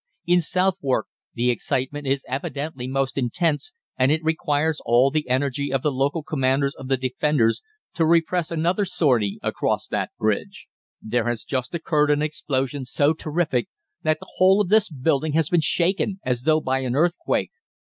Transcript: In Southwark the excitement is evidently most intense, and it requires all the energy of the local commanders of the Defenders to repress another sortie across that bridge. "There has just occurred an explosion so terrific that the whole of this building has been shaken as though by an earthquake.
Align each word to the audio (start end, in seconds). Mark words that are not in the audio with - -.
In 0.25 0.41
Southwark 0.41 1.05
the 1.35 1.51
excitement 1.51 2.07
is 2.07 2.25
evidently 2.27 2.87
most 2.87 3.19
intense, 3.19 3.71
and 3.99 4.11
it 4.11 4.23
requires 4.23 4.81
all 4.83 5.11
the 5.11 5.29
energy 5.29 5.71
of 5.71 5.83
the 5.83 5.91
local 5.91 6.23
commanders 6.23 6.73
of 6.73 6.87
the 6.87 6.97
Defenders 6.97 7.61
to 7.93 8.05
repress 8.07 8.49
another 8.49 8.83
sortie 8.83 9.37
across 9.43 9.87
that 9.89 10.09
bridge. 10.17 10.65
"There 11.03 11.27
has 11.27 11.43
just 11.43 11.75
occurred 11.75 12.09
an 12.09 12.23
explosion 12.23 12.83
so 12.83 13.13
terrific 13.13 13.69
that 14.01 14.17
the 14.19 14.27
whole 14.37 14.59
of 14.59 14.69
this 14.69 14.89
building 14.89 15.33
has 15.33 15.49
been 15.49 15.61
shaken 15.61 16.19
as 16.25 16.41
though 16.41 16.61
by 16.61 16.79
an 16.79 16.95
earthquake. 16.95 17.51